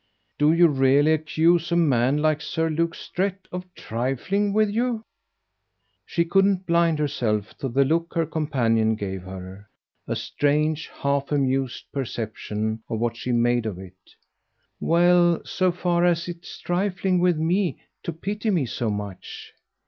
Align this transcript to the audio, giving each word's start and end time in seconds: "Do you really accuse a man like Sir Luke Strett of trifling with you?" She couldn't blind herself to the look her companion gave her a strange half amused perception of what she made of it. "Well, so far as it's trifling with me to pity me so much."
"Do 0.39 0.51
you 0.51 0.67
really 0.67 1.13
accuse 1.13 1.71
a 1.71 1.75
man 1.75 2.17
like 2.17 2.41
Sir 2.41 2.71
Luke 2.71 2.95
Strett 2.95 3.47
of 3.51 3.71
trifling 3.75 4.51
with 4.51 4.67
you?" 4.71 5.03
She 6.07 6.25
couldn't 6.25 6.65
blind 6.65 6.97
herself 6.97 7.55
to 7.59 7.69
the 7.69 7.85
look 7.85 8.15
her 8.15 8.25
companion 8.25 8.95
gave 8.95 9.21
her 9.21 9.69
a 10.07 10.15
strange 10.15 10.87
half 10.87 11.31
amused 11.31 11.85
perception 11.93 12.81
of 12.89 12.99
what 12.99 13.15
she 13.15 13.31
made 13.31 13.67
of 13.67 13.77
it. 13.77 13.93
"Well, 14.79 15.39
so 15.45 15.71
far 15.71 16.03
as 16.03 16.27
it's 16.27 16.57
trifling 16.59 17.19
with 17.19 17.37
me 17.37 17.77
to 18.01 18.11
pity 18.11 18.49
me 18.49 18.65
so 18.65 18.89
much." 18.89 19.53